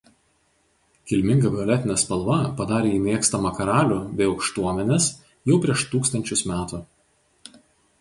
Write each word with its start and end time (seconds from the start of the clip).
Kilminga 1.11 1.51
violetinė 1.55 1.97
spalva 2.05 2.39
padarė 2.63 2.95
jį 2.95 3.03
mėgstamą 3.05 3.53
karalių 3.61 4.01
bei 4.17 4.33
aukštuomenės 4.33 5.13
jau 5.53 5.63
prieš 5.67 5.89
tūkstančius 5.95 6.47
metų. 6.55 6.87